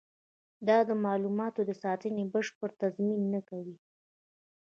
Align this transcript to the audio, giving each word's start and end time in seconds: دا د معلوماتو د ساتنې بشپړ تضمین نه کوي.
دا 0.67 0.77
د 0.89 0.91
معلوماتو 1.05 1.61
د 1.65 1.71
ساتنې 1.83 2.23
بشپړ 2.33 2.69
تضمین 2.81 3.21
نه 3.33 3.41
کوي. 3.49 3.75